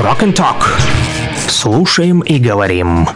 Rock 0.00 0.22
and 0.22 0.34
Talk. 0.34 0.64
Слушаем 1.46 2.20
и 2.20 2.38
говорим. 2.38 3.06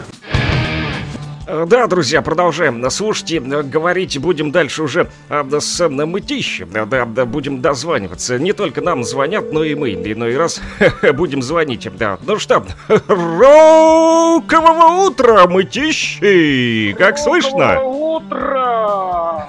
Э, 1.47 1.65
да, 1.67 1.87
друзья, 1.87 2.21
продолжаем. 2.21 2.87
Слушайте, 2.91 3.37
э, 3.37 3.63
говорить 3.63 4.19
будем 4.19 4.51
дальше 4.51 4.83
уже 4.83 5.09
а, 5.27 5.43
с 5.49 5.81
э, 5.81 5.89
мытищем. 5.89 6.69
Да, 6.71 7.05
да, 7.05 7.25
будем 7.25 7.59
дозваниваться. 7.59 8.37
Не 8.37 8.53
только 8.53 8.81
нам 8.81 9.03
звонят, 9.03 9.51
но 9.51 9.63
и 9.63 9.73
мы 9.73 9.93
иной 9.93 10.37
раз 10.37 10.61
будем 11.15 11.41
звонить. 11.41 11.89
Да. 11.97 12.19
Ну 12.21 12.37
что, 12.37 12.63
рокового 12.87 15.07
утра, 15.07 15.47
мытищи! 15.47 16.93
Как 16.99 17.17
слышно? 17.17 17.81
утро! 17.81 19.47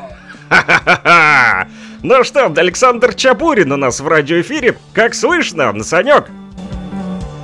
Ну 2.02 2.24
что, 2.24 2.46
Александр 2.46 3.12
Чапурин 3.12 3.72
у 3.72 3.76
нас 3.76 4.00
в 4.00 4.08
радиоэфире. 4.08 4.78
Как 4.94 5.14
слышно, 5.14 5.74
Санек? 5.82 6.30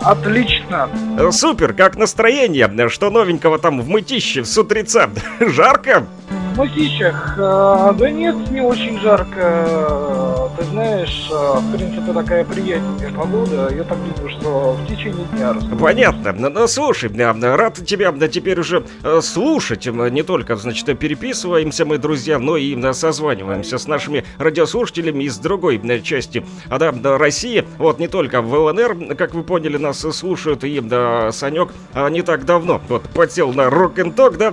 Отлично. 0.04 0.88
Супер, 1.30 1.72
как 1.74 1.96
настроение? 1.96 2.88
Что 2.88 3.10
новенького 3.10 3.58
там 3.58 3.80
в 3.80 3.88
мытище 3.88 4.44
с 4.44 4.56
утреца? 4.58 5.10
Жарко? 5.40 6.04
В 6.28 6.58
мытищах? 6.58 7.34
Э, 7.38 7.92
да 7.96 8.10
нет, 8.10 8.50
не 8.50 8.60
очень 8.60 9.00
жарко 9.00 10.41
знаешь, 10.72 11.28
э, 11.30 11.58
в 11.58 11.76
принципе, 11.76 12.12
такая 12.12 12.44
приятненькая 12.44 13.12
погода. 13.12 13.68
Я 13.74 13.84
так 13.84 13.98
думаю, 13.98 14.30
что 14.30 14.72
в 14.72 14.86
течение 14.86 15.26
дня 15.32 15.54
Понятно. 15.78 16.32
Ну, 16.32 16.66
слушай, 16.66 17.10
рад 17.14 17.74
тебя 17.86 18.12
теперь 18.28 18.58
уже 18.58 18.84
э, 19.02 19.20
слушать. 19.22 19.86
Не 19.86 20.22
только, 20.22 20.56
значит, 20.56 20.98
переписываемся 20.98 21.84
мы, 21.84 21.98
друзья, 21.98 22.38
но 22.38 22.56
и 22.56 22.74
созваниваемся 22.92 23.78
с 23.78 23.86
нашими 23.86 24.24
радиослушателями 24.38 25.24
из 25.24 25.38
другой 25.38 25.80
части 26.02 26.44
а, 26.68 26.78
да, 26.78 27.18
России. 27.18 27.64
Вот 27.78 27.98
не 27.98 28.08
только 28.08 28.40
в 28.40 28.54
ЛНР, 28.54 29.14
как 29.16 29.34
вы 29.34 29.42
поняли, 29.42 29.76
нас 29.76 29.98
слушают. 29.98 30.64
И 30.64 30.80
да, 30.80 31.30
Санек 31.32 31.68
а, 31.92 32.08
не 32.08 32.22
так 32.22 32.44
давно 32.44 32.80
вот 32.88 33.02
подсел 33.10 33.52
на 33.52 33.68
рок-н-ток, 33.68 34.38
да? 34.38 34.52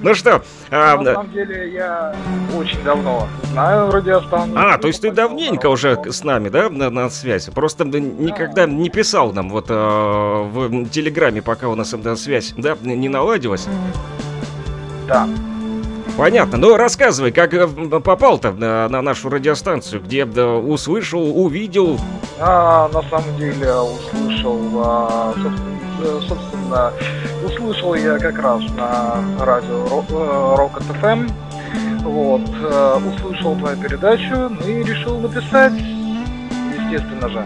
Ну 0.00 0.14
что? 0.14 0.42
А, 0.70 0.96
на 0.96 1.14
самом 1.14 1.32
деле 1.32 1.72
я 1.72 2.14
очень 2.56 2.82
давно 2.84 3.28
знаю 3.52 3.90
радиостанцию. 3.90 4.58
А, 4.58 4.78
то 4.78 4.88
есть 4.88 5.02
ты 5.02 5.10
давненько 5.10 5.68
уже 5.68 6.00
с 6.10 6.22
нами, 6.22 6.48
да, 6.48 6.68
на, 6.70 7.10
связи? 7.10 7.50
Просто 7.50 7.84
никогда 7.84 8.66
не 8.66 8.90
писал 8.90 9.32
нам 9.32 9.50
вот 9.50 9.66
а, 9.68 10.42
в 10.44 10.88
Телеграме, 10.88 11.42
пока 11.42 11.68
у 11.68 11.74
нас 11.74 11.94
связь, 12.16 12.54
да, 12.56 12.76
не 12.82 13.08
наладилась? 13.08 13.66
Да. 15.08 15.28
Понятно. 16.16 16.58
Ну, 16.58 16.76
рассказывай, 16.76 17.32
как 17.32 17.52
э, 17.54 17.66
попал-то 17.66 18.52
на, 18.52 18.88
на 18.88 19.02
нашу 19.02 19.28
радиостанцию, 19.30 20.00
где 20.00 20.24
да, 20.24 20.46
услышал, 20.46 21.44
увидел? 21.44 21.98
А, 22.38 22.88
на 22.92 23.02
самом 23.02 23.36
деле 23.36 23.74
услышал, 23.74 24.60
а, 24.76 25.34
собственно, 25.42 25.74
Э, 25.74 25.83
собственно, 26.28 26.92
услышал 27.44 27.94
я 27.94 28.18
как 28.18 28.38
раз 28.38 28.62
на 28.76 29.44
радио 29.44 29.86
Rocket 29.86 30.84
э, 30.90 31.00
FM. 31.00 31.30
Вот, 32.02 32.42
э, 32.48 33.00
услышал 33.14 33.56
твою 33.56 33.76
передачу, 33.76 34.48
ну 34.50 34.66
и 34.66 34.82
решил 34.82 35.18
написать, 35.18 35.72
естественно 35.72 37.28
же. 37.28 37.44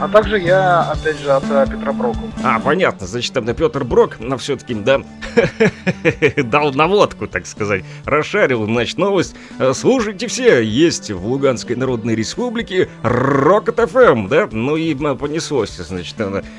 А 0.00 0.08
также 0.08 0.38
я, 0.38 0.82
опять 0.82 1.18
же, 1.18 1.30
от 1.30 1.44
Петра 1.44 1.92
Брока. 1.92 2.18
А, 2.42 2.58
понятно. 2.58 3.06
Значит, 3.06 3.34
там 3.34 3.44
Петр 3.54 3.84
Брок, 3.84 4.16
но 4.18 4.38
все-таки, 4.38 4.74
да, 4.74 5.02
дал 6.36 6.72
наводку, 6.72 7.26
так 7.26 7.46
сказать. 7.46 7.84
Расшарил, 8.06 8.64
значит, 8.64 8.96
новость. 8.96 9.34
Слушайте 9.74 10.26
все, 10.26 10.60
есть 10.60 11.10
в 11.10 11.26
Луганской 11.26 11.76
Народной 11.76 12.14
Республике 12.14 12.88
Рокот 13.02 13.78
ФМ, 13.90 14.28
да? 14.28 14.48
Ну 14.50 14.76
и 14.76 14.94
понеслось, 14.94 15.76
значит, 15.76 16.16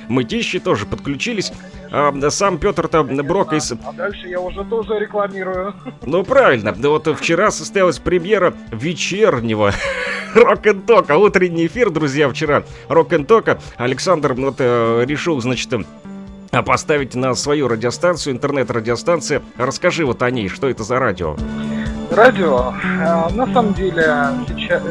мытищи 0.08 0.60
тоже 0.60 0.86
подключились. 0.86 1.52
А, 1.92 2.14
сам 2.30 2.58
Петр-то 2.58 3.04
Брок 3.04 3.54
из... 3.54 3.74
А 3.74 3.92
дальше 3.92 4.28
я 4.28 4.40
уже 4.40 4.64
тоже 4.64 5.00
рекламирую. 5.00 5.74
Ну, 6.04 6.24
правильно. 6.24 6.74
Вот 6.74 7.08
вчера 7.20 7.52
состоялась 7.52 8.00
премьера 8.00 8.54
вечернего 8.72 9.74
Рок-н-тока. 10.36 11.18
Утренний 11.18 11.68
эфир, 11.68 11.90
друзья, 11.90 12.30
вчера 12.30 12.64
Рок-н-тока. 12.88 13.60
Александр 13.78 14.34
вот, 14.34 14.56
э, 14.60 15.04
решил, 15.06 15.40
значит, 15.42 15.72
э, 15.74 16.64
поставить 16.64 17.16
на 17.16 17.36
свою 17.36 17.68
радиостанцию, 17.68 18.34
интернет-радиостанция. 18.34 19.42
Расскажи 19.58 20.06
вот 20.06 20.22
о 20.24 20.32
ней, 20.32 20.48
что 20.48 20.70
это 20.70 20.84
за 20.84 20.98
радио? 20.98 21.36
Радио. 22.10 22.74
Э, 22.84 23.34
на 23.34 23.54
самом 23.54 23.74
деле, 23.74 24.06
сейчас 24.48 24.82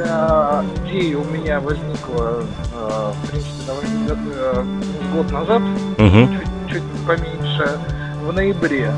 идея 0.87 1.17
у 1.17 1.25
меня 1.25 1.61
возникла, 1.61 2.45
в 2.73 3.31
принципе, 3.31 3.67
довольно 3.67 4.67
год 5.15 5.31
назад, 5.33 5.63
угу. 5.99 6.35
чуть, 6.39 6.60
чуть 6.71 6.83
поменьше, 7.07 7.79
в 8.23 8.33
ноябре. 8.33 8.93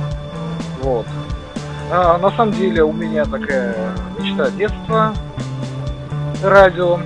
Вот. 0.82 1.06
А, 1.90 2.18
на 2.18 2.30
самом 2.32 2.52
деле 2.52 2.82
у 2.84 2.92
меня 2.92 3.24
такая 3.24 3.76
мечта 4.18 4.50
детства 4.50 5.14
радио. 6.42 7.00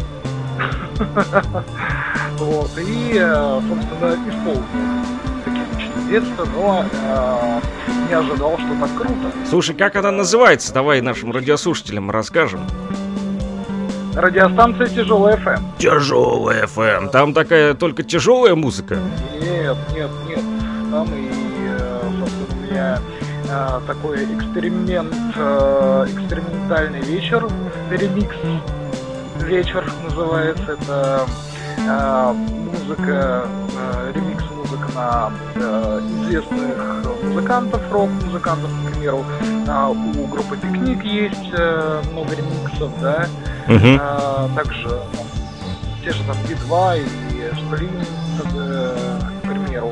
Вот, 2.39 2.71
и, 2.77 3.17
э, 3.19 3.61
собственно, 3.67 4.15
исполнил 4.29 4.63
такие 5.43 5.65
мечты 5.75 6.11
детства, 6.11 6.47
но 6.55 6.85
э, 6.93 7.61
не 8.09 8.15
ожидал, 8.15 8.59
что 8.59 8.79
так 8.79 8.95
круто. 8.95 9.33
Слушай, 9.49 9.75
как 9.75 9.97
она 9.97 10.11
называется? 10.11 10.75
Давай 10.75 11.01
нашим 11.01 11.33
радиослушателям 11.33 12.11
расскажем. 12.11 12.61
Радиостанция 14.15 14.87
Тяжелая 14.87 15.37
FM. 15.37 15.61
Тяжелая 15.79 16.67
FM. 16.67 17.11
Там 17.11 17.33
такая 17.33 17.75
только 17.75 18.03
тяжелая 18.03 18.55
музыка? 18.55 18.99
Нет, 19.41 19.77
нет, 19.95 20.11
нет. 20.29 20.41
И, 21.05 21.31
э, 21.31 22.11
собственно, 22.19 22.47
у 22.51 22.67
меня 22.67 22.99
такой 23.87 24.25
эксперимент, 24.25 25.15
экспериментальный 25.15 27.01
вечер, 27.01 27.49
ремикс 27.91 28.35
вечер 29.47 29.85
называется. 30.03 30.73
Это 30.73 31.27
э, 31.79 32.33
музыка, 32.33 33.47
э, 33.47 34.13
ремикс 34.15 34.45
музыка 34.51 34.89
на 34.95 35.33
э, 35.55 36.01
известных 36.23 37.23
музыкантов, 37.23 37.81
рок-музыкантов, 37.93 38.71
к 38.71 38.93
примеру. 38.93 39.25
Э, 39.67 39.87
у 39.89 40.27
группы 40.27 40.57
Пикник 40.57 41.05
есть 41.05 41.53
э, 41.53 42.03
много 42.13 42.35
ремиксов, 42.35 42.91
да. 43.01 43.27
Э, 43.69 44.49
также 44.55 45.01
те 46.05 46.13
же 46.13 46.23
там 46.25 46.37
Би-2 46.49 46.99
и 46.99 47.55
Сплин, 47.57 48.05
э, 48.55 49.19
к 49.43 49.49
примеру. 49.49 49.91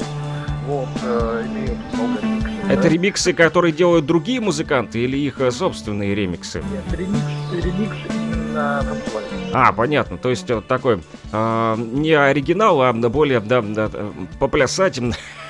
Это 2.68 2.82
да? 2.82 2.88
ремиксы, 2.88 3.32
которые 3.32 3.72
делают 3.72 4.06
другие 4.06 4.40
музыканты 4.40 5.00
или 5.00 5.18
их 5.18 5.40
э, 5.40 5.50
собственные 5.50 6.14
ремиксы? 6.14 6.62
Нет, 6.72 6.98
ремикс, 6.98 7.64
ремикс 7.64 7.96
именно 8.08 8.82
танцевальный. 8.82 9.50
А, 9.52 9.72
понятно. 9.72 10.16
То 10.16 10.30
есть 10.30 10.50
вот 10.50 10.66
такой 10.66 11.00
э, 11.32 11.74
не 11.78 12.12
оригинал, 12.12 12.82
а 12.82 12.92
более 12.92 13.40
да, 13.40 13.60
да, 13.62 13.90
поплясать, 14.38 14.98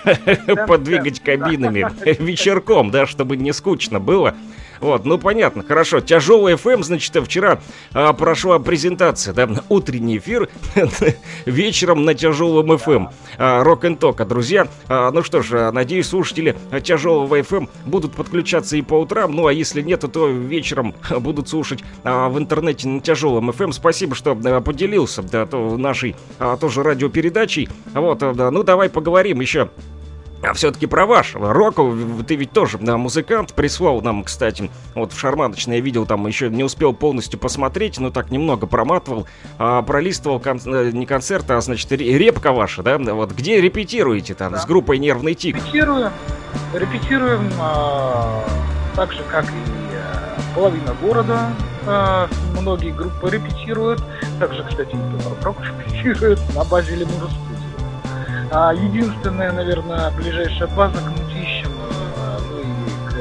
подвигать 0.66 1.20
кабинами 1.20 1.88
вечерком, 2.22 2.90
да, 2.90 3.06
чтобы 3.06 3.36
не 3.36 3.52
скучно 3.52 4.00
было. 4.00 4.34
Вот, 4.80 5.04
ну 5.04 5.18
понятно, 5.18 5.62
хорошо. 5.62 6.00
Тяжелый 6.00 6.54
FM, 6.54 6.82
значит, 6.82 7.14
вчера 7.24 7.60
а, 7.92 8.12
прошла 8.12 8.58
презентация, 8.58 9.34
да, 9.34 9.48
утренний 9.68 10.18
эфир 10.18 10.48
вечером 11.46 12.04
на 12.04 12.14
тяжелом 12.14 12.72
FM. 12.72 13.08
Рок 13.38 13.84
н 13.84 13.96
тока, 13.96 14.24
друзья. 14.24 14.68
А, 14.88 15.10
ну 15.10 15.22
что 15.22 15.42
ж, 15.42 15.52
а, 15.54 15.72
надеюсь, 15.72 16.08
слушатели 16.08 16.56
тяжелого 16.82 17.38
FM 17.38 17.68
будут 17.86 18.12
подключаться 18.14 18.76
и 18.76 18.82
по 18.82 18.94
утрам. 18.94 19.32
Ну 19.32 19.46
а 19.46 19.52
если 19.52 19.82
нет, 19.82 20.04
то 20.12 20.28
вечером 20.28 20.94
будут 21.18 21.48
слушать 21.48 21.82
а, 22.02 22.28
в 22.28 22.38
интернете 22.38 22.88
на 22.88 23.00
тяжелом 23.00 23.50
FM. 23.50 23.72
Спасибо, 23.72 24.14
что 24.14 24.38
а, 24.44 24.60
поделился 24.60 25.22
да, 25.22 25.46
то, 25.46 25.76
нашей 25.76 26.16
а, 26.38 26.56
тоже 26.56 26.82
радиопередачей. 26.82 27.68
Вот, 27.92 28.22
а, 28.22 28.34
да, 28.34 28.50
ну 28.50 28.62
давай 28.62 28.88
поговорим 28.88 29.40
еще 29.40 29.70
а 30.44 30.52
все-таки 30.54 30.86
про 30.86 31.06
вашего. 31.06 31.52
Рока, 31.52 31.82
ты 32.26 32.36
ведь 32.36 32.52
тоже 32.52 32.78
да, 32.78 32.96
музыкант, 32.96 33.54
прислал 33.54 34.00
нам, 34.00 34.24
кстати, 34.24 34.70
вот 34.94 35.12
в 35.12 35.18
шарманочное 35.18 35.76
я 35.76 35.82
видел, 35.82 36.06
там 36.06 36.26
еще 36.26 36.50
не 36.50 36.64
успел 36.64 36.92
полностью 36.92 37.38
посмотреть, 37.38 37.98
но 37.98 38.10
так 38.10 38.30
немного 38.30 38.66
проматывал, 38.66 39.26
а, 39.58 39.82
пролистывал 39.82 40.40
кон- 40.40 40.60
э, 40.64 40.90
не 40.92 41.06
концерт, 41.06 41.50
а, 41.50 41.60
значит, 41.60 41.90
репка 41.92 42.52
ваша, 42.52 42.82
да, 42.82 42.98
вот 42.98 43.32
где 43.32 43.60
репетируете 43.60 44.34
там 44.34 44.52
да. 44.52 44.58
с 44.58 44.66
группой 44.66 44.98
«Нервный 44.98 45.34
тик»? 45.34 45.56
Репетируем, 45.56 46.10
репетируем 46.72 47.50
а, 47.60 48.44
так 48.94 49.12
же, 49.12 49.22
как 49.30 49.44
и 49.44 49.96
а, 49.96 50.36
половина 50.54 50.94
города, 51.02 51.50
а, 51.86 52.28
многие 52.60 52.90
группы 52.90 53.30
репетируют, 53.30 54.02
также, 54.38 54.64
кстати, 54.64 54.94
и 54.94 55.42
Прокофьев 55.42 55.74
репетирует 55.86 56.40
на 56.54 56.64
базе 56.64 56.96
Лемура 56.96 57.28
а 58.50 58.72
единственная, 58.72 59.52
наверное, 59.52 60.10
ближайшая 60.12 60.68
база 60.68 60.98
к 60.98 61.08
Мутищам, 61.10 61.72
э, 61.72 62.38
ну 62.50 62.60
и 62.60 63.10
к 63.10 63.16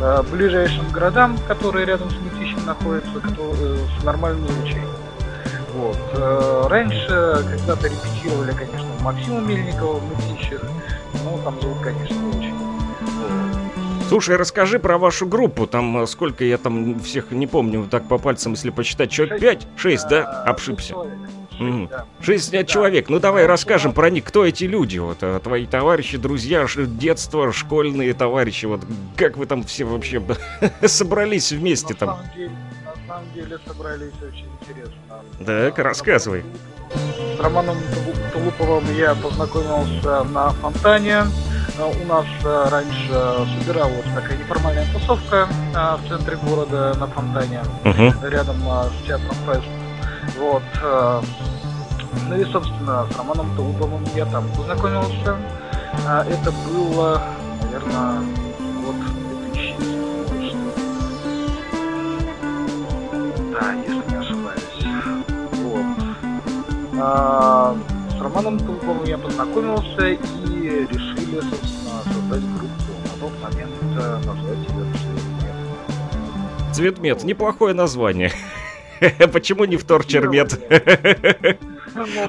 э, 0.00 0.22
ближайшим 0.30 0.88
городам, 0.90 1.36
которые 1.46 1.86
рядом 1.86 2.10
с 2.10 2.14
Мутищем 2.14 2.64
находятся, 2.66 3.20
кто, 3.20 3.52
э, 3.58 3.76
с 4.00 4.04
нормальным 4.04 4.46
звучанием. 4.48 4.88
Вот. 5.74 5.98
Э, 6.14 6.66
раньше 6.68 7.44
когда-то 7.48 7.86
репетировали, 7.88 8.52
конечно, 8.52 8.88
Максима 9.02 9.40
Мельникова, 9.40 10.00
Мытищев, 10.00 10.62
но 11.24 11.38
там 11.44 11.60
звук, 11.60 11.80
конечно, 11.82 12.14
не 12.14 12.28
очень. 12.38 12.54
Слушай, 14.08 14.34
расскажи 14.36 14.80
про 14.80 14.98
вашу 14.98 15.24
группу. 15.24 15.68
Там 15.68 16.02
э, 16.02 16.06
сколько 16.08 16.44
я 16.44 16.58
там 16.58 16.98
всех 17.00 17.30
не 17.30 17.46
помню, 17.46 17.86
так 17.88 18.08
по 18.08 18.18
пальцам, 18.18 18.52
если 18.54 18.70
почитать. 18.70 19.10
Человек 19.10 19.38
Шесть. 19.38 19.42
пять, 19.60 19.68
шесть, 19.76 20.08
да? 20.08 20.42
А, 20.44 20.50
Обшибся. 20.50 20.88
человек. 20.88 21.14
Мгм. 21.60 21.88
да. 21.88 22.06
Шесть 22.20 22.50
Да. 22.50 22.64
человек. 22.64 23.08
Ну 23.08 23.20
давай 23.20 23.42
Да, 23.44 23.48
расскажем 23.48 23.92
про 23.92 24.10
них. 24.10 24.24
Кто 24.24 24.44
эти 24.46 24.64
люди? 24.64 24.98
Вот 24.98 25.18
э, 25.22 25.38
твои 25.42 25.66
товарищи, 25.66 26.16
друзья, 26.16 26.66
детство, 26.76 27.52
школьные 27.52 28.14
товарищи. 28.14 28.66
Вот 28.66 28.80
как 29.16 29.36
вы 29.36 29.46
там 29.46 29.62
все 29.64 29.84
вообще 29.84 30.22
собрались 30.86 31.52
вместе 31.52 31.94
на 31.94 31.98
там? 31.98 32.08
Самом 32.08 32.30
деле, 32.34 32.50
на 32.84 33.06
самом 33.14 33.32
деле 33.34 33.58
собрались 33.66 34.12
очень 34.22 34.48
интересно. 34.60 34.94
Так, 35.44 35.78
рассказывай. 35.78 36.44
С 37.36 37.40
Романом 37.40 37.76
Тулу- 37.76 38.32
Тулуповым 38.32 38.84
я 38.96 39.14
познакомился 39.14 40.24
на 40.24 40.50
фонтане. 40.50 41.24
А, 41.78 41.86
У 41.86 42.06
нас 42.06 42.26
а, 42.44 42.68
раньше 42.68 43.08
собиралась 43.60 44.04
такая 44.14 44.36
неформальная 44.36 44.86
тусовка 44.92 45.48
в 45.72 46.08
центре 46.08 46.36
города 46.36 46.94
на 46.98 47.06
фонтане, 47.06 47.60
Мгм. 47.84 48.14
рядом 48.28 48.56
с 48.60 49.06
театром 49.06 49.34
Фест. 49.46 49.64
Вот. 50.38 50.62
а, 50.82 51.22
Ну 52.28 52.36
и, 52.36 52.44
собственно, 52.44 53.06
с 53.10 53.16
Романом 53.16 53.54
Тулуповым 53.56 54.04
я 54.14 54.26
там 54.26 54.44
познакомился. 54.56 55.36
А, 56.06 56.24
Это 56.24 56.52
было, 56.52 57.22
наверное, 57.62 58.20
год 58.84 58.96
2000. 59.52 60.56
Да, 63.52 63.72
если 63.72 64.10
не 64.10 64.16
ошибаюсь. 64.16 64.84
Вот. 65.52 65.86
А, 67.00 67.76
с 68.16 68.20
Романом 68.22 68.58
Тулуповым 68.58 69.04
я 69.04 69.18
познакомился 69.18 70.08
и 70.08 70.18
решили, 70.86 71.40
собственно, 71.40 72.02
создать 72.04 72.42
группу. 72.42 72.92
На 73.04 73.20
тот 73.20 73.32
момент 73.42 73.72
э, 73.98 74.16
назвать 74.18 74.58
ее 74.58 74.84
«Цветмет». 74.92 76.74
Цветмет. 76.74 77.24
Неплохое 77.24 77.74
название. 77.74 78.30
Почему 79.32 79.64
не 79.64 79.76
в 79.76 79.84
Торчермет? 79.84 80.58
Ну. 81.94 82.28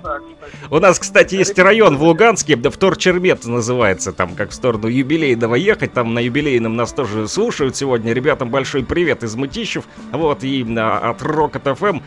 У 0.70 0.80
нас, 0.80 0.98
кстати, 1.00 1.36
есть 1.36 1.58
район 1.60 1.98
в 1.98 2.04
Луганске, 2.04 2.56
да 2.56 2.70
в 2.70 2.78
Торчермет 2.78 3.46
называется, 3.46 4.12
там 4.12 4.36
как 4.36 4.52
в 4.52 4.54
сторону 4.54 4.88
юбилейного 4.88 5.56
ехать, 5.56 5.94
там 5.94 6.14
на 6.14 6.20
юбилейном 6.20 6.76
нас 6.76 6.94
тоже 6.94 7.28
слушают 7.28 7.76
сегодня. 7.76 8.14
Ребятам 8.14 8.50
большой 8.50 8.84
привет 8.84 9.24
из 9.24 9.36
Мытищев, 9.36 9.86
вот, 10.12 10.44
и 10.44 10.66
а, 10.78 11.12
от 11.12 11.22
Рокот 11.22 11.78
ФМ, 11.78 12.00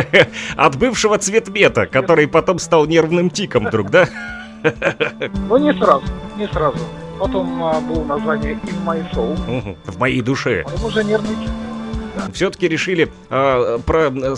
от 0.56 0.76
бывшего 0.76 1.18
Цветмета, 1.18 1.86
который 1.86 2.26
потом 2.26 2.58
стал 2.58 2.86
нервным 2.86 3.30
тиком 3.30 3.66
вдруг, 3.66 3.90
да? 3.90 4.08
Ну 5.48 5.58
не 5.58 5.72
сразу, 5.74 6.04
не 6.36 6.48
сразу. 6.48 6.78
Потом 7.20 7.62
а, 7.62 7.80
было 7.80 8.04
название 8.04 8.54
In 8.54 8.84
My 8.84 9.04
Soul, 9.12 9.76
В 9.84 9.98
моей 9.98 10.20
душе. 10.22 10.64
потом 10.64 10.84
уже 10.86 11.04
нервный 11.04 11.36
тик. 11.36 11.50
Все-таки 12.32 12.68
решили 12.68 13.12
а, 13.30 13.78
про 13.78 14.10
э, 14.10 14.36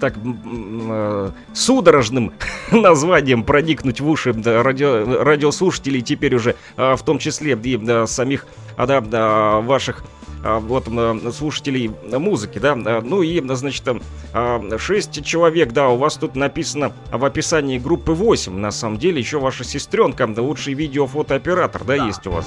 так 0.00 0.14
э, 0.16 1.30
судорожным 1.52 2.32
названием 2.70 3.44
проникнуть 3.44 4.00
в 4.00 4.08
уши 4.08 4.32
радио, 4.32 5.22
радиослушателей, 5.22 6.02
теперь 6.02 6.34
уже 6.34 6.56
а, 6.76 6.96
в 6.96 7.04
том 7.04 7.18
числе 7.18 7.52
и 7.52 7.76
да, 7.76 8.06
самих 8.06 8.46
а, 8.76 8.86
да, 8.86 9.00
да, 9.00 9.60
ваших 9.60 10.04
а, 10.42 10.58
вот 10.58 10.88
м, 10.88 11.32
слушателей 11.32 11.90
музыки, 12.10 12.58
да, 12.58 12.74
ну 12.74 13.22
и, 13.22 13.42
значит, 13.54 13.84
там, 13.84 14.00
а, 14.32 14.78
6 14.78 15.24
человек, 15.24 15.72
да, 15.72 15.88
у 15.88 15.96
вас 15.96 16.16
тут 16.16 16.34
написано 16.34 16.92
в 17.12 17.24
описании 17.24 17.78
группы 17.78 18.12
8, 18.12 18.56
на 18.58 18.70
самом 18.70 18.98
деле, 18.98 19.18
еще 19.18 19.38
ваша 19.38 19.64
сестренка, 19.64 20.26
да, 20.26 20.42
лучший 20.42 20.74
видео-фотооператор, 20.74 21.84
да, 21.84 21.96
Да. 21.96 22.06
есть 22.06 22.26
у 22.26 22.30
вас? 22.32 22.46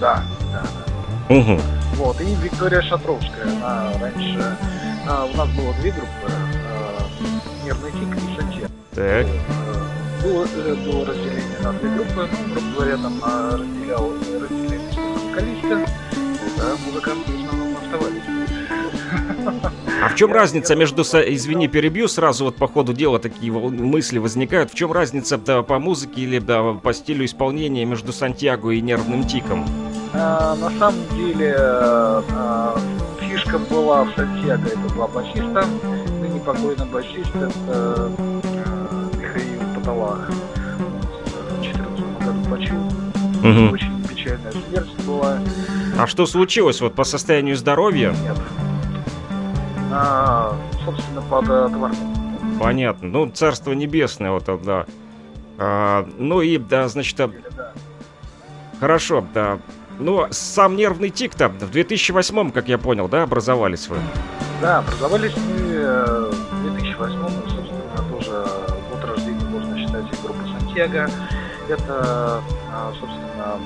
Да, 0.00 0.24
да, 0.52 0.62
да. 0.62 0.81
Угу. 1.28 1.60
Вот, 1.96 2.20
и 2.20 2.34
Виктория 2.42 2.82
Шатровская, 2.82 3.44
она 3.44 3.92
раньше... 4.00 4.56
а, 5.08 5.24
у 5.32 5.36
нас 5.36 5.48
было 5.50 5.72
две 5.80 5.90
группы, 5.92 6.08
а, 6.28 7.08
Нервный 7.64 7.92
тик 7.92 8.16
и 8.16 8.40
Сантья. 8.40 8.68
Так, 8.94 9.26
Было, 10.22 10.44
э, 10.44 10.74
было 10.74 11.06
разделение 11.06 11.58
на 11.62 11.72
две 11.74 11.88
группы, 11.90 12.28
ну, 12.30 12.52
грубо 12.54 12.68
говоря, 12.76 12.96
там 12.96 13.20
а, 13.22 13.56
разделял, 13.56 14.10
разделялись 14.40 14.96
вокалисты, 15.30 15.76
вот, 15.76 16.60
а 16.60 16.76
музыканты 16.86 17.32
в 17.32 17.44
основном 17.44 17.76
оставались. 17.76 18.22
А 20.04 20.08
в 20.08 20.14
чем 20.16 20.32
разница 20.32 20.74
между, 20.74 21.04
со- 21.04 21.20
извини, 21.20 21.68
перебью 21.68 22.08
сразу, 22.08 22.44
вот 22.46 22.56
по 22.56 22.66
ходу 22.66 22.92
дела 22.92 23.18
такие 23.20 23.52
мысли 23.52 24.18
возникают. 24.18 24.72
В 24.72 24.74
чем 24.74 24.90
разница 24.92 25.38
да, 25.38 25.62
по 25.62 25.78
музыке 25.78 26.22
или 26.22 26.38
да, 26.40 26.72
по 26.74 26.92
стилю 26.92 27.24
исполнения 27.24 27.84
между 27.84 28.12
Сантьяго 28.12 28.70
и 28.70 28.80
Нервным 28.80 29.24
Тиком? 29.24 29.64
А, 30.14 30.54
на 30.56 30.70
самом 30.78 31.06
деле 31.14 31.54
э, 31.56 32.22
а, 32.34 32.78
фишка 33.18 33.58
была 33.58 34.04
в 34.04 34.14
Сантьяго, 34.14 34.68
это 34.68 34.94
два 34.94 35.06
басиста, 35.06 35.64
ныне 36.20 36.38
покойный 36.40 36.84
басист, 36.86 37.34
это 37.34 37.50
э, 37.68 38.10
Михаил 39.18 39.74
Паталах. 39.74 40.30
В 40.30 41.60
2014 41.60 42.24
году 42.24 42.50
почил. 42.50 43.72
Очень 43.72 44.04
печальная 44.04 44.52
смерть 44.52 45.04
была. 45.06 45.38
А 45.98 46.06
что 46.06 46.26
случилось 46.26 46.80
вот 46.80 46.94
по 46.94 47.04
состоянию 47.04 47.56
здоровья? 47.56 48.14
Нет. 48.22 48.36
А, 49.90 50.54
собственно, 50.84 51.22
под 51.22 51.44
э, 51.44 51.68
Товарным. 51.70 52.58
Понятно. 52.60 53.08
Ну, 53.08 53.30
Царство 53.30 53.72
Небесное, 53.72 54.30
вот 54.30 54.44
да. 54.62 54.86
А, 55.58 56.06
ну 56.18 56.42
и, 56.42 56.58
да, 56.58 56.88
значит, 56.88 57.18
а, 57.20 57.30
хорошо, 58.78 59.24
да. 59.32 59.58
Ну, 60.02 60.26
сам 60.30 60.74
Нервный 60.74 61.10
Тик-то 61.10 61.48
в 61.48 61.70
2008, 61.70 62.50
как 62.50 62.66
я 62.66 62.76
понял, 62.76 63.06
да, 63.06 63.22
образовались 63.22 63.86
вы? 63.86 63.98
Да, 64.60 64.78
образовались 64.78 65.32
мы 65.36 66.30
в 66.32 66.62
2008 66.74 67.18
и, 67.26 67.50
собственно, 67.50 68.10
тоже 68.10 68.44
год 68.90 69.04
рождения 69.04 69.44
можно 69.44 69.78
считать 69.78 70.04
и 70.12 70.26
группы 70.26 70.44
Сантьяго. 70.58 71.08
Это, 71.68 72.42
а, 72.72 72.92
собственно, 72.98 73.60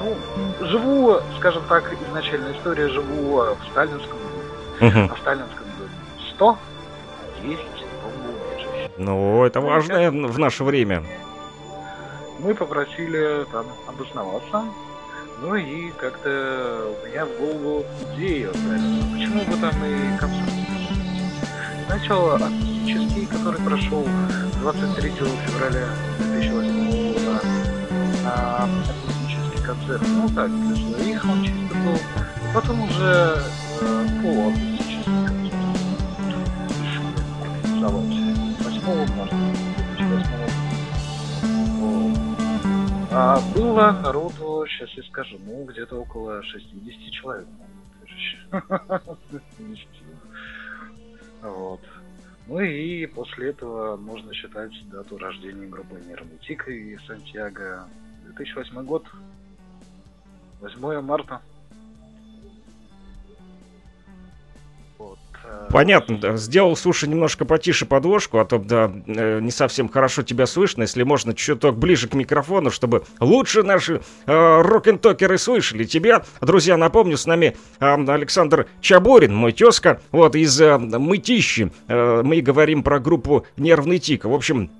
ну, 0.00 0.66
живу, 0.66 1.18
скажем 1.36 1.62
так, 1.68 1.92
изначально 2.08 2.52
история 2.56 2.88
живу 2.88 3.36
в 3.36 3.58
сталинском 3.70 4.16
доме. 4.80 4.90
Мгм. 4.90 5.10
А 5.12 5.14
в 5.14 5.18
сталинском 5.18 5.66
доме 5.78 5.90
100, 6.36 6.48
а 6.48 6.56
200 7.42 7.62
бомбоубежищ. 8.02 8.90
Ну, 8.96 9.44
это 9.44 9.60
важно 9.60 10.10
в 10.10 10.38
наше 10.38 10.64
время. 10.64 11.04
Мы 12.38 12.54
попросили 12.54 13.44
там 13.52 13.66
обосноваться. 13.86 14.64
Ну 15.40 15.54
и 15.54 15.90
как-то 15.92 16.94
у 17.00 17.06
меня 17.06 17.24
в 17.24 17.38
голову 17.38 17.86
идея. 18.14 18.48
Почему 18.48 19.44
бы 19.44 19.56
там 19.60 19.84
и 19.84 20.18
концерт? 20.18 20.50
Сначала 21.86 22.34
акустический, 22.34 23.26
который 23.26 23.60
прошел 23.60 24.04
23 24.60 25.10
февраля 25.10 25.86
2008 26.18 27.12
года. 27.12 27.40
А, 28.26 28.68
акустический 28.90 29.64
концерт. 29.64 30.02
Ну 30.08 30.28
так, 30.34 30.50
для 30.50 30.74
своих 30.74 31.24
он 31.24 31.44
чисто 31.44 31.74
был. 31.76 31.98
Потом 32.52 32.82
уже 32.82 33.40
э, 33.80 34.06
полуакустический 34.20 35.24
концерт. 35.24 35.54
Организовать 37.42 38.06
8 38.58 39.16
марта 39.16 39.36
2008 39.96 40.58
вот. 41.78 42.18
А 43.10 43.40
было 43.54 43.96
сейчас 44.68 44.90
я 44.90 45.02
скажу, 45.04 45.38
ну, 45.44 45.64
где-то 45.64 45.96
около 45.96 46.42
60 46.42 47.12
человек. 47.12 47.48
Вот. 51.42 51.80
Ну 52.48 52.60
и 52.60 53.06
после 53.06 53.50
этого 53.50 53.96
можно 53.96 54.32
считать 54.32 54.72
дату 54.88 55.18
рождения 55.18 55.66
группы 55.66 56.00
Нервный 56.06 56.38
и 56.68 56.98
Сантьяго. 57.06 57.86
2008 58.24 58.82
год. 58.84 59.06
8 60.60 61.00
марта. 61.02 61.40
Понятно. 65.70 66.36
Сделал, 66.36 66.76
слушай, 66.76 67.08
немножко 67.08 67.44
потише 67.44 67.84
подложку, 67.86 68.38
а 68.38 68.44
то, 68.44 68.58
да, 68.58 68.90
э, 69.06 69.40
не 69.40 69.50
совсем 69.50 69.88
хорошо 69.88 70.22
тебя 70.22 70.46
слышно. 70.46 70.82
Если 70.82 71.02
можно, 71.02 71.34
чуток 71.34 71.76
ближе 71.76 72.08
к 72.08 72.14
микрофону, 72.14 72.70
чтобы 72.70 73.04
лучше 73.20 73.62
наши 73.62 74.00
э, 74.26 74.60
рок-н-токеры 74.62 75.38
слышали 75.38 75.84
тебя. 75.84 76.24
Друзья, 76.40 76.76
напомню, 76.76 77.16
с 77.16 77.26
нами 77.26 77.56
э, 77.80 77.84
Александр 78.08 78.66
Чаборин, 78.80 79.34
мой 79.34 79.52
тезка, 79.52 80.00
вот, 80.10 80.34
из 80.36 80.58
э, 80.60 80.78
Мытищи. 80.78 81.70
Э, 81.86 82.22
мы 82.24 82.40
говорим 82.40 82.82
про 82.82 82.98
группу 82.98 83.44
«Нервный 83.56 83.98
тик». 83.98 84.24
В 84.24 84.32
общем, 84.32 84.70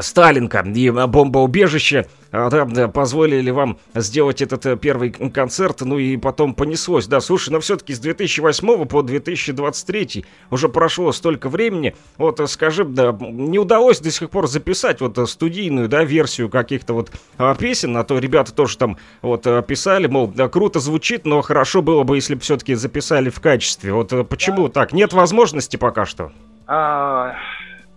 Сталинка 0.00 0.60
и 0.60 0.90
бомбоубежище 0.90 2.06
а, 2.32 2.50
да, 2.50 2.88
позволили 2.88 3.50
вам 3.50 3.78
сделать 3.94 4.42
этот 4.42 4.66
э, 4.66 4.76
первый 4.76 5.10
концерт, 5.10 5.80
ну 5.80 5.98
и 5.98 6.16
потом 6.16 6.54
понеслось. 6.54 7.06
Да, 7.06 7.20
слушай, 7.20 7.50
но 7.50 7.60
все-таки 7.60 7.94
с 7.94 7.98
2008 7.98 8.84
по 8.86 9.02
2023 9.02 10.24
уже 10.50 10.68
прошло 10.68 11.12
столько 11.12 11.48
времени. 11.48 11.94
Вот 12.18 12.40
э, 12.40 12.46
скажи, 12.46 12.84
да, 12.84 13.16
не 13.18 13.58
удалось 13.58 14.00
до 14.00 14.10
сих 14.10 14.28
пор 14.28 14.48
записать 14.48 15.00
вот 15.00 15.16
э, 15.16 15.26
студийную, 15.26 15.88
да, 15.88 16.04
версию 16.04 16.50
каких-то 16.50 16.92
вот 16.92 17.10
а, 17.38 17.54
песен, 17.54 17.96
а 17.96 18.04
то 18.04 18.18
ребята 18.18 18.52
тоже 18.52 18.76
там 18.76 18.98
вот 19.22 19.44
писали, 19.66 20.06
мол, 20.06 20.28
да, 20.28 20.48
круто 20.48 20.78
звучит, 20.80 21.24
но 21.24 21.40
хорошо 21.42 21.80
было 21.80 22.02
бы, 22.02 22.16
если 22.16 22.34
бы 22.34 22.40
все-таки 22.40 22.74
записали 22.74 23.30
в 23.30 23.40
качестве. 23.40 23.92
Вот 23.92 24.12
почему 24.28 24.68
так? 24.68 24.92
Нет 24.92 25.12
возможности 25.12 25.76
пока 25.76 26.04
что? 26.04 26.32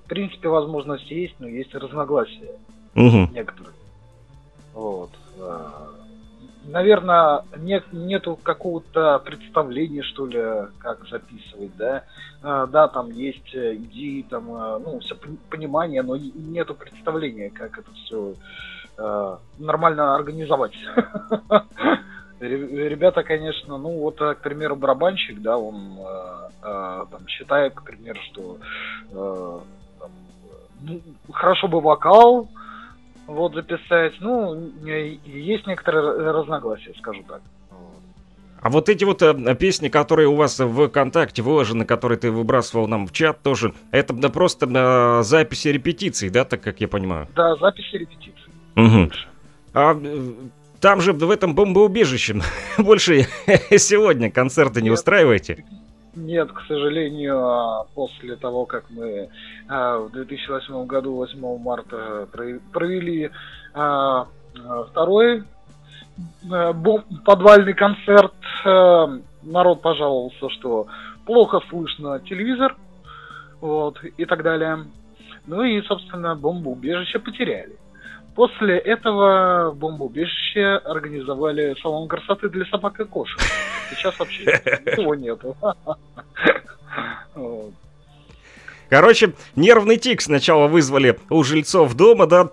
В 0.09 0.11
принципе, 0.11 0.49
возможность 0.49 1.11
есть, 1.11 1.35
но 1.37 1.47
есть 1.47 1.71
разногласия 1.75 2.55
угу. 2.95 3.31
некоторые. 3.31 3.75
Вот. 4.73 5.11
А, 5.39 5.87
Наверное, 6.65 7.43
нет, 7.57 7.83
нету 7.91 8.35
какого-то 8.41 9.19
представления, 9.19 10.01
что 10.01 10.25
ли, 10.25 10.41
как 10.79 11.07
записывать, 11.07 11.77
да. 11.77 12.05
А, 12.41 12.65
да, 12.65 12.87
там 12.87 13.11
есть 13.11 13.53
идеи, 13.53 14.25
там, 14.27 14.51
а, 14.51 14.79
ну, 14.79 14.99
все 14.99 15.15
понимание, 15.51 16.01
но 16.01 16.17
нету 16.17 16.73
представления, 16.73 17.51
как 17.51 17.77
это 17.77 17.91
все 17.91 18.33
нормально 19.59 20.15
организовать. 20.15 20.73
Ребята, 22.39 23.21
конечно, 23.21 23.77
ну 23.77 23.99
вот, 23.99 24.17
к 24.17 24.37
примеру, 24.41 24.75
барабанщик, 24.75 25.39
да, 25.39 25.57
он 25.57 25.99
там 26.61 27.25
считает, 27.27 27.75
к 27.75 27.83
примеру, 27.83 28.19
что 28.29 29.63
ну, 30.81 31.01
хорошо 31.31 31.67
бы 31.67 31.81
вокал 31.81 32.49
вот 33.27 33.53
записать. 33.53 34.13
Ну, 34.19 34.71
есть 34.83 35.67
некоторые 35.67 36.31
разногласия, 36.31 36.93
скажу 36.97 37.23
так. 37.27 37.41
А 38.61 38.69
вот 38.69 38.89
эти 38.89 39.05
вот 39.05 39.21
э, 39.21 39.55
песни, 39.55 39.87
которые 39.87 40.27
у 40.27 40.35
вас 40.35 40.59
в 40.59 40.87
ВКонтакте 40.89 41.41
выложены, 41.41 41.85
которые 41.85 42.17
ты 42.17 42.29
выбрасывал 42.29 42.87
нам 42.87 43.07
в 43.07 43.13
чат 43.13 43.41
тоже, 43.41 43.73
это 43.91 44.13
да, 44.13 44.27
просто 44.27 44.67
э, 44.69 45.23
записи 45.23 45.69
репетиций, 45.69 46.29
да, 46.29 46.43
так 46.43 46.61
как 46.61 46.81
я 46.81 46.89
понимаю? 46.89 47.27
Да, 47.35 47.55
записи 47.55 47.95
репетиций. 47.95 48.51
Угу. 48.75 49.11
А 49.73 49.97
э, 49.97 50.33
там 50.81 50.99
же 50.99 51.13
в 51.13 51.31
этом 51.31 51.55
бомбоубежище 51.55 52.41
больше 52.77 53.21
сегодня 53.77 54.29
концерты 54.29 54.81
не 54.81 54.89
устраиваете? 54.89 55.63
Нет, 56.15 56.51
к 56.51 56.61
сожалению, 56.67 57.37
а 57.37 57.85
после 57.93 58.35
того, 58.35 58.65
как 58.65 58.89
мы 58.89 59.29
а, 59.67 59.99
в 59.99 60.11
2008 60.11 60.85
году, 60.85 61.15
8 61.15 61.59
марта, 61.59 62.27
провели 62.71 63.29
а, 63.73 64.27
второй 64.89 65.43
подвальный 67.23 67.73
концерт, 67.73 68.33
народ 69.43 69.81
пожаловался, 69.81 70.49
что 70.49 70.87
плохо 71.25 71.61
слышно 71.69 72.19
телевизор, 72.19 72.75
вот, 73.61 74.03
и 74.03 74.25
так 74.25 74.43
далее. 74.43 74.85
Ну 75.45 75.63
и, 75.63 75.81
собственно, 75.83 76.35
бомбоубежище 76.35 77.19
потеряли. 77.19 77.77
После 78.39 78.77
этого 78.77 79.73
бомбоубежище 79.73 80.77
организовали 80.85 81.75
салон 81.81 82.07
красоты 82.07 82.47
для 82.47 82.63
собак 82.67 82.97
и 83.01 83.03
кошек. 83.03 83.37
Сейчас 83.89 84.17
вообще 84.17 84.45
ничего 84.45 85.13
нету. 85.13 85.57
Короче, 88.87 89.33
нервный 89.57 89.97
тик 89.97 90.21
сначала 90.21 90.67
вызвали 90.67 91.19
у 91.29 91.43
жильцов 91.43 91.95
дома, 91.95 92.27
да, 92.27 92.47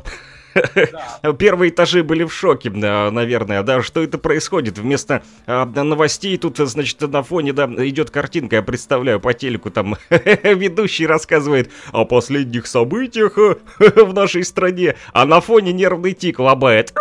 да. 0.74 1.32
Первые 1.38 1.70
этажи 1.70 2.02
были 2.02 2.24
в 2.24 2.32
шоке, 2.32 2.70
наверное, 2.70 3.62
да, 3.62 3.82
что 3.82 4.02
это 4.02 4.18
происходит. 4.18 4.78
Вместо 4.78 5.22
а, 5.46 5.66
новостей 5.66 6.36
тут, 6.38 6.58
значит, 6.58 7.00
на 7.00 7.22
фоне, 7.22 7.52
да, 7.52 7.66
идет 7.66 8.10
картинка, 8.10 8.56
я 8.56 8.62
представляю, 8.62 9.20
по 9.20 9.34
телеку 9.34 9.70
там 9.70 9.96
ведущий 10.10 11.06
рассказывает 11.06 11.70
о 11.92 12.04
последних 12.04 12.66
событиях 12.66 13.36
в 13.78 14.14
нашей 14.14 14.44
стране, 14.44 14.96
а 15.12 15.24
на 15.24 15.40
фоне 15.40 15.72
нервный 15.72 16.12
тик 16.12 16.38
лобает. 16.38 16.92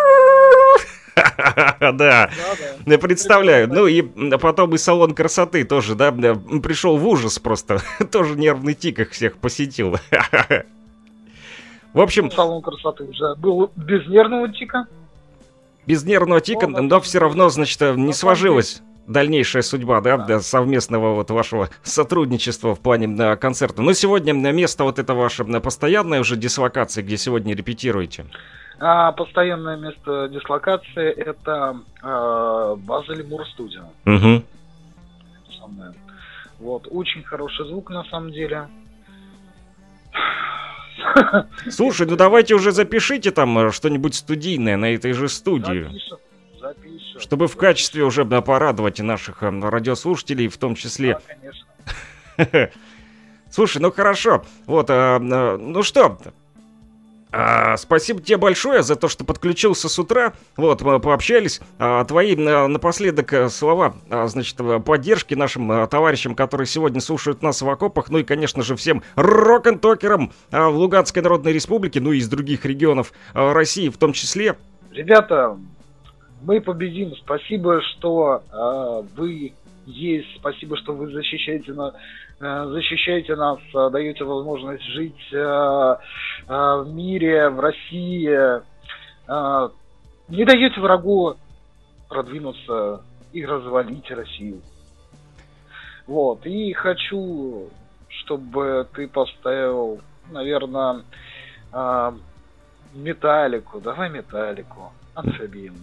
Да, 1.79 2.29
представляю. 3.01 3.69
Ну 3.69 3.87
и 3.87 4.01
потом 4.37 4.75
и 4.75 4.77
салон 4.77 5.13
красоты 5.13 5.63
тоже, 5.63 5.95
да, 5.95 6.11
пришел 6.11 6.97
в 6.97 7.07
ужас 7.07 7.39
просто. 7.39 7.81
Тоже 8.11 8.35
нервный 8.35 8.73
тик 8.73 8.99
их 8.99 9.11
всех 9.11 9.37
посетил. 9.37 9.97
В 11.95 12.01
общем... 12.01 12.29
Салон 12.29 12.61
красоты 12.61 13.05
уже 13.05 13.35
был 13.35 13.71
без 13.77 14.05
нервного 14.07 14.49
тика. 14.49 14.85
Без 15.87 16.03
нервного 16.03 16.41
тика, 16.41 16.67
но, 16.67 16.81
но 16.81 16.99
все 16.99 17.19
равно, 17.19 17.47
значит, 17.47 17.79
не 17.95 18.11
сложилась 18.11 18.81
дальнейшая 19.07 19.61
судьба, 19.61 20.01
да, 20.01 20.17
да. 20.17 20.39
совместного 20.41 21.13
вот 21.13 21.31
вашего 21.31 21.69
сотрудничества 21.83 22.75
в 22.75 22.81
плане 22.81 23.07
да, 23.07 23.37
концерта. 23.37 23.81
Но 23.81 23.93
сегодня 23.93 24.33
место 24.33 24.83
вот 24.83 24.99
это 24.99 25.13
ваше 25.13 25.45
постоянное 25.45 26.19
уже 26.19 26.35
дислокация, 26.35 27.01
где 27.01 27.15
сегодня 27.15 27.55
репетируете? 27.55 28.25
А, 28.77 29.13
постоянное 29.13 29.77
место 29.77 30.27
дислокации 30.27 31.13
это 31.13 31.77
а, 32.01 32.75
база 32.75 33.13
Лемур 33.13 33.47
Студио. 33.47 33.83
Угу. 34.05 34.43
Вот, 36.59 36.87
очень 36.91 37.23
хороший 37.23 37.65
звук 37.67 37.89
на 37.89 38.03
самом 38.05 38.33
деле. 38.33 38.67
Слушай, 41.69 42.07
ну 42.07 42.15
давайте 42.15 42.55
уже 42.55 42.71
запишите 42.71 43.31
там 43.31 43.57
э, 43.57 43.71
что-нибудь 43.71 44.15
студийное 44.15 44.77
на 44.77 44.93
этой 44.93 45.13
же 45.13 45.29
студии. 45.29 45.83
Запишем, 45.83 46.17
запишем. 46.59 47.19
Чтобы 47.19 47.47
в 47.47 47.55
качестве 47.55 48.03
уже 48.03 48.25
порадовать 48.25 48.99
наших 48.99 49.43
э, 49.43 49.49
радиослушателей 49.49 50.47
в 50.47 50.57
том 50.57 50.75
числе. 50.75 51.19
Да, 52.37 52.45
конечно. 52.45 52.71
Слушай, 53.51 53.81
ну 53.81 53.91
хорошо. 53.91 54.43
Вот, 54.65 54.87
а, 54.89 55.19
ну 55.19 55.83
что, 55.83 56.17
а, 57.37 57.75
спасибо 57.75 58.21
тебе 58.21 58.37
большое 58.37 58.81
за 58.81 58.95
то, 58.95 59.09
что 59.09 59.25
подключился 59.25 59.89
с 59.89 59.99
утра. 59.99 60.31
Вот, 60.55 60.81
мы 60.83 61.01
пообщались. 61.01 61.59
А, 61.77 62.05
твои 62.05 62.33
а, 62.33 62.67
напоследок 62.69 63.33
э, 63.33 63.49
слова, 63.49 63.97
а, 64.09 64.27
значит, 64.27 64.55
э, 64.61 64.79
поддержки 64.79 65.33
нашим 65.33 65.69
а, 65.69 65.85
товарищам, 65.85 66.33
которые 66.33 66.65
сегодня 66.65 67.01
слушают 67.01 67.41
нас 67.41 67.61
в 67.61 67.69
окопах. 67.69 68.09
Ну 68.09 68.19
и, 68.19 68.23
конечно 68.23 68.63
же, 68.63 68.77
всем 68.77 69.03
рок-н-токерам 69.17 70.31
а, 70.49 70.69
в 70.69 70.77
Луганской 70.77 71.21
Народной 71.21 71.51
Республике, 71.51 71.99
ну 71.99 72.13
и 72.13 72.19
из 72.19 72.29
других 72.29 72.63
регионов 72.63 73.11
а, 73.33 73.53
России 73.53 73.89
в 73.89 73.97
том 73.97 74.13
числе. 74.13 74.55
Ребята, 74.93 75.57
мы 76.41 76.61
победим. 76.61 77.15
Спасибо, 77.17 77.81
что 77.81 78.43
а, 78.49 79.03
вы 79.17 79.51
есть. 79.85 80.35
Спасибо, 80.37 80.77
что 80.77 80.93
вы 80.93 81.11
защищаете 81.11 81.73
на 81.73 81.93
Э, 82.37 82.65
защищаете 82.67 83.35
нас, 83.35 83.59
э, 83.73 83.89
даете 83.91 84.25
возможность 84.25 84.83
жить 84.83 85.15
э, 85.31 85.37
в 86.47 86.85
мире, 86.87 87.49
в 87.49 87.59
России, 87.59 88.29
не 90.27 90.45
даете 90.45 90.79
врагу 90.81 91.35
продвинуться 92.09 93.01
и 93.31 93.45
развалить 93.45 94.11
Россию. 94.11 94.61
Вот, 96.05 96.45
и 96.45 96.73
хочу, 96.73 97.69
чтобы 98.09 98.87
ты 98.93 99.07
поставил, 99.07 100.01
наверное, 100.29 101.03
металлику, 102.93 103.79
давай 103.79 104.09
металлику, 104.11 104.93
амфибин. 105.15 105.73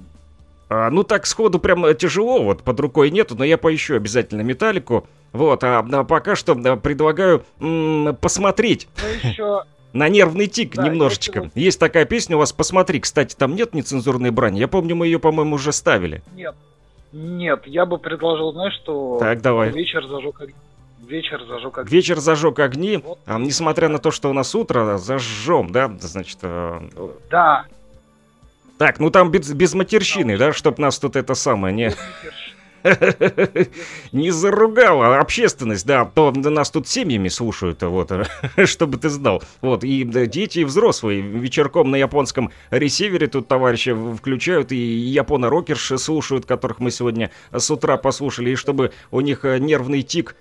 А, 0.73 0.91
ну 0.91 1.03
так 1.05 1.27
сходу 1.27 1.59
прям 1.59 1.95
тяжело, 1.95 2.43
вот 2.43 2.63
под 2.63 2.81
рукой 2.81 3.11
нету, 3.11 3.35
но 3.37 3.45
я 3.45 3.59
поищу 3.59 3.95
обязательно 3.95 4.41
металлику. 4.41 5.07
Вот, 5.33 5.63
а, 5.65 5.81
а 5.81 6.05
пока 6.05 6.35
что 6.35 6.53
а, 6.53 6.77
предлагаю 6.77 7.45
м- 7.61 8.17
посмотреть. 8.17 8.89
Ну, 9.03 9.31
еще... 9.31 9.63
На 9.93 10.09
нервный 10.09 10.47
тик 10.47 10.75
да, 10.75 10.89
немножечко. 10.89 11.41
Есть, 11.41 11.53
есть 11.55 11.79
такая 11.79 12.07
песня 12.07 12.37
у 12.37 12.39
вас, 12.39 12.55
посмотри. 12.55 12.99
Кстати, 13.01 13.35
там 13.35 13.55
нет 13.55 13.75
нецензурной 13.75 14.31
брани. 14.31 14.59
Я 14.59 14.67
помню, 14.67 14.97
мы 14.97 15.05
ее, 15.05 15.19
по-моему, 15.19 15.57
уже 15.57 15.71
ставили. 15.73 16.23
Нет. 16.35 16.55
Нет, 17.13 17.67
я 17.67 17.85
бы 17.85 17.99
предложил, 17.99 18.53
знаешь, 18.53 18.73
что... 18.83 19.19
Так, 19.21 19.43
давай. 19.43 19.69
Вечер 19.69 20.07
зажег 20.07 20.41
огни. 20.41 20.55
Вечер 21.07 21.45
зажег 21.47 21.77
огни. 21.77 21.95
Вечер 21.95 22.19
зажег 22.19 22.59
огни. 22.59 22.97
Вот. 23.05 23.19
А, 23.27 23.39
несмотря 23.39 23.91
на 23.91 23.99
то, 23.99 24.11
что 24.11 24.31
у 24.31 24.33
нас 24.33 24.55
утро, 24.55 24.97
зажжем, 24.97 25.71
да? 25.71 25.95
Значит... 26.01 26.39
Э... 26.41 26.81
Да. 27.31 27.67
Так, 28.79 28.99
ну 28.99 29.11
там 29.11 29.31
без, 29.31 29.53
без 29.53 29.75
матерщины, 29.75 30.37
да, 30.37 30.53
чтоб 30.53 30.79
нас 30.79 30.99
тут 30.99 31.17
это 31.17 31.35
самое 31.35 31.75
не... 31.75 31.93
Не 34.13 34.31
заругала 34.31 35.19
общественность, 35.19 35.87
да, 35.87 36.05
то 36.05 36.33
нас 36.33 36.71
тут 36.71 36.89
семьями 36.89 37.29
слушают, 37.29 37.83
вот, 37.83 38.11
чтобы 38.65 38.99
ты 38.99 39.09
знал. 39.09 39.43
Вот, 39.61 39.85
и 39.85 40.03
дети, 40.05 40.61
и 40.61 40.65
взрослые 40.65 41.21
вечерком 41.21 41.91
на 41.91 41.97
японском 41.97 42.51
ресивере 42.71 43.29
тут 43.29 43.47
товарищи 43.49 43.95
включают, 44.17 44.73
и 44.73 44.77
японо-рокерши 44.77 45.99
слушают, 45.99 46.47
которых 46.47 46.81
мы 46.81 46.91
сегодня 46.91 47.31
с 47.53 47.71
утра 47.71 47.97
послушали, 47.97 48.51
и 48.51 48.57
чтобы 48.57 48.93
у 49.11 49.21
них 49.21 49.45
э, 49.45 49.59
нервный 49.59 50.03
тик 50.03 50.35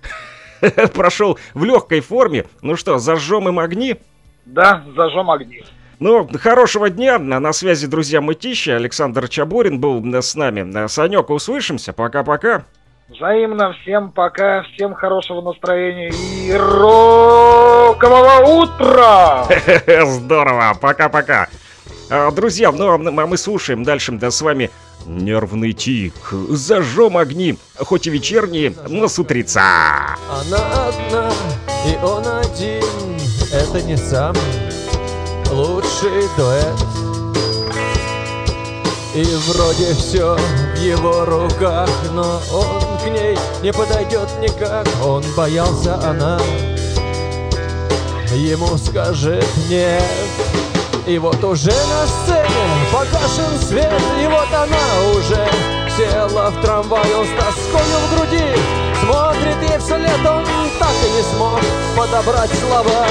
прошел 0.93 1.37
в 1.53 1.63
легкой 1.63 2.01
форме. 2.01 2.45
Ну 2.61 2.75
что, 2.75 2.97
зажжем 2.97 3.49
им 3.49 3.59
огни? 3.59 3.97
Да, 4.45 4.83
зажжем 4.95 5.29
огни. 5.29 5.63
Ну, 6.01 6.27
хорошего 6.41 6.89
дня. 6.89 7.19
На 7.19 7.53
связи, 7.53 7.85
друзья, 7.85 8.21
Мытища. 8.21 8.75
Александр 8.75 9.29
Чабурин 9.29 9.79
был 9.79 10.03
с 10.19 10.33
нами. 10.33 10.87
Санек, 10.87 11.29
услышимся. 11.29 11.93
Пока-пока. 11.93 12.65
Взаимно. 13.07 13.73
Всем 13.73 14.09
пока. 14.11 14.63
Всем 14.63 14.95
хорошего 14.95 15.41
настроения 15.41 16.09
и 16.09 16.51
рокового 16.53 17.83
утра! 18.63 19.45
Здорово. 20.05 20.75
Пока-пока. 20.81 21.49
А, 22.09 22.31
друзья, 22.31 22.71
ну 22.71 22.93
а 22.93 22.97
мы 22.97 23.37
слушаем 23.37 23.83
дальше 23.83 24.11
да, 24.13 24.31
с 24.31 24.41
вами 24.41 24.71
Нервный 25.05 25.73
тик, 25.73 26.13
зажжем 26.31 27.17
огни, 27.17 27.57
хоть 27.77 28.07
и 28.07 28.09
вечерние, 28.09 28.73
но 28.87 29.07
с 29.07 29.17
утреца. 29.17 30.15
Она 30.29 30.87
одна, 30.87 31.31
и 31.87 31.95
он 32.03 32.23
один, 32.27 33.17
это 33.51 33.81
не 33.81 33.97
самый 33.97 34.70
лучший 35.51 36.27
дуэт. 36.37 36.75
И 39.13 39.23
вроде 39.47 39.93
все 39.93 40.37
в 40.37 40.79
его 40.79 41.25
руках, 41.25 41.89
но 42.13 42.41
он 42.53 42.97
к 43.03 43.09
ней 43.09 43.37
не 43.61 43.73
подойдет 43.73 44.29
никак. 44.39 44.87
Он 45.03 45.23
боялся, 45.35 45.95
она 45.95 46.39
ему 48.33 48.77
скажет 48.77 49.45
нет. 49.69 50.03
И 51.07 51.17
вот 51.17 51.43
уже 51.43 51.71
на 51.71 52.05
сцене 52.05 52.45
погашен 52.93 53.59
свет 53.59 54.01
И 54.21 54.27
вот 54.27 54.47
она 54.53 55.17
уже 55.17 55.49
села 55.97 56.51
в 56.51 56.61
трамвай 56.61 57.13
Он 57.15 57.25
с 57.25 57.29
тоскою 57.29 57.97
в 57.97 58.15
груди 58.15 58.45
смотрит 59.03 59.67
ей 59.67 59.79
вслед 59.79 60.19
Он 60.19 60.45
так 60.77 60.93
и 61.03 61.11
не 61.17 61.23
смог 61.23 61.59
подобрать 61.97 62.51
слова 62.51 63.07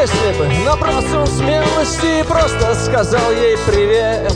Если 0.00 0.38
бы, 0.38 0.46
набрался 0.64 1.18
он 1.18 1.26
смелости 1.26 2.20
и 2.20 2.22
просто 2.22 2.72
сказал 2.76 3.32
ей 3.32 3.58
привет, 3.66 4.32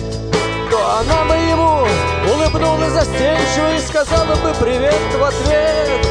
то 0.69 0.99
она 0.99 1.25
бы 1.25 1.35
ему 1.37 1.87
улыбнулась 2.35 2.91
застенчиво 2.91 3.73
и 3.73 3.79
сказала 3.79 4.35
бы 4.35 4.53
привет 4.61 4.93
в 5.17 5.23
ответ. 5.23 6.07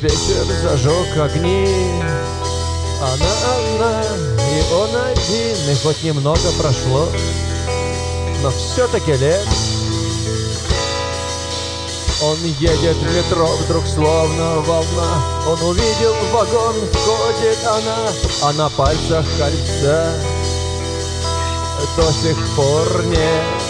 Вечер 0.00 0.44
зажег 0.62 1.16
огни, 1.16 2.02
она 3.02 3.32
одна 3.56 4.02
и 4.52 4.74
он 4.74 4.90
один, 4.94 5.70
и 5.70 5.74
хоть 5.82 6.02
немного 6.02 6.52
прошло, 6.58 7.08
но 8.42 8.50
все-таки 8.50 9.12
лет. 9.12 9.46
Он 12.22 12.38
едет 12.60 12.96
в 12.96 13.16
метро, 13.16 13.46
вдруг 13.64 13.84
словно 13.84 14.60
волна, 14.60 15.24
Он 15.48 15.60
увидел 15.60 16.14
вагон, 16.32 16.74
входит 16.92 17.58
она, 17.66 17.96
А 18.42 18.52
на 18.52 18.70
пальцах 18.70 19.26
кольца 19.36 20.14
до 21.96 22.12
сих 22.12 22.36
пор 22.54 23.04
нет. 23.06 23.61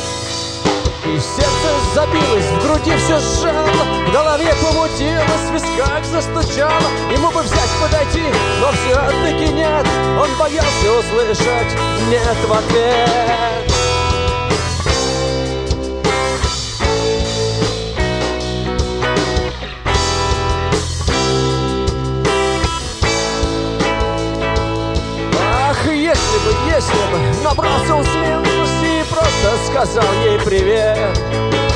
И 1.05 1.19
сердце 1.19 1.69
забилось, 1.95 2.45
в 2.45 2.63
груди 2.65 2.97
все 2.97 3.19
сжало 3.19 3.85
В 4.07 4.13
голове 4.13 4.55
помутилось, 4.63 5.51
в 5.51 5.53
висках 5.53 6.05
застучало. 6.05 6.89
Ему 7.11 7.29
бы 7.33 7.43
взять, 7.43 7.71
подойти, 7.81 8.23
но 8.61 8.71
все-таки 8.71 9.53
нет 9.53 9.85
Он 10.21 10.31
боялся 10.39 10.93
услышать 10.93 11.77
«нет» 12.09 12.37
в 12.47 12.53
ответ. 12.53 13.73
Если 26.13 26.39
бы, 26.45 26.55
если 26.67 27.03
бы 27.11 27.43
набрался 27.43 27.95
сказал 29.73 30.13
ей 30.23 30.39
привет, 30.41 31.19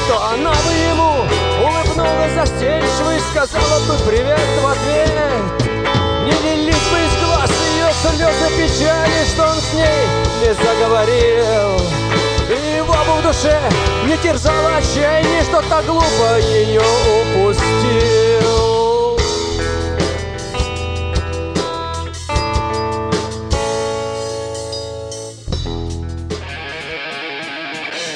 то 0.06 0.26
она 0.34 0.50
бы 0.50 0.72
ему 0.90 1.24
улыбнулась 1.64 2.32
застенчиво 2.34 3.16
и 3.16 3.20
сказала 3.30 3.80
бы 3.86 3.94
привет 4.06 4.38
в 4.60 4.66
ответ. 4.66 5.08
Не 6.24 6.32
лились 6.32 6.74
бы 6.74 6.98
из 6.98 7.24
глаз 7.24 7.50
ее 7.74 7.90
слезы 8.02 8.48
печали, 8.58 9.24
что 9.24 9.44
он 9.44 9.56
с 9.56 9.72
ней 9.72 10.06
не 10.42 10.52
заговорил. 10.54 11.80
И 12.50 12.76
его 12.76 12.92
бы 12.92 13.20
в 13.20 13.22
душе 13.22 13.58
не 14.04 14.16
терзало 14.18 14.76
отчаяние, 14.76 15.42
что 15.42 15.62
так 15.62 15.86
глупо 15.86 16.38
ее 16.38 16.82
упустил. 16.82 18.35